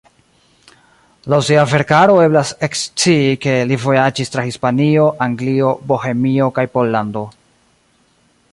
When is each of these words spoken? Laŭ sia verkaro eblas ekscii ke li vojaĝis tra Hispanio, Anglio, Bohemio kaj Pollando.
Laŭ 1.33 1.37
sia 1.49 1.65
verkaro 1.73 2.15
eblas 2.27 2.53
ekscii 2.69 3.37
ke 3.43 3.53
li 3.73 3.77
vojaĝis 3.83 4.33
tra 4.37 4.47
Hispanio, 4.47 5.05
Anglio, 5.27 5.75
Bohemio 5.93 6.49
kaj 6.57 6.65
Pollando. 6.79 7.25